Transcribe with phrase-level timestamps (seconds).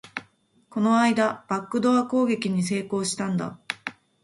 [0.71, 3.59] この間、バックドア攻撃に成功したんだ